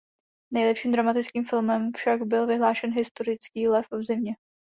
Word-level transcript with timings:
Nejlepším 0.53 0.91
dramatickým 0.91 1.45
filmem 1.45 1.91
však 1.95 2.23
byl 2.23 2.47
vyhlášen 2.47 2.93
historický 2.93 3.67
"Lev 3.67 3.87
v 3.91 4.05
zimě". 4.05 4.35